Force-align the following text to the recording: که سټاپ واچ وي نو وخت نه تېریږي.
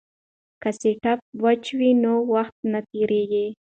که 0.61 0.69
سټاپ 0.79 1.19
واچ 1.43 1.63
وي 1.77 1.89
نو 2.03 2.13
وخت 2.33 2.57
نه 2.71 2.79
تېریږي. 2.89 3.45